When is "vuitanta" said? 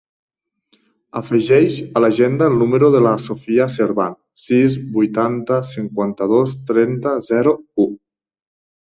4.95-5.59